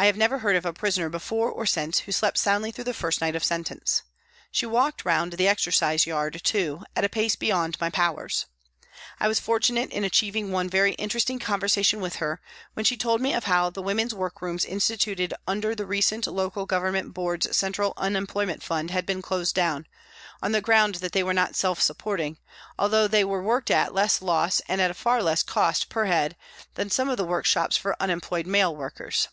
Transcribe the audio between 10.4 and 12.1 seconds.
one very interesting conversation